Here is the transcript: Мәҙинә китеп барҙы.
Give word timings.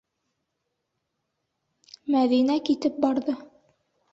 Мәҙинә 2.17 2.57
китеп 2.71 2.99
барҙы. 3.05 3.37